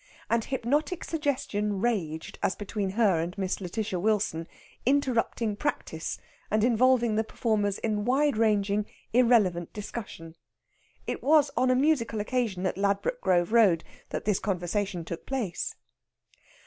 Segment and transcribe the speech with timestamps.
[0.31, 4.47] And hypnotic suggestion raged as between her and Miss Lætitia Wilson,
[4.83, 6.17] interrupting practice,
[6.49, 10.35] and involving the performers in wide ranging, irrelevant discussion.
[11.05, 15.75] It was on a musical occasion at Ladbroke Grove Road that this conversation took place.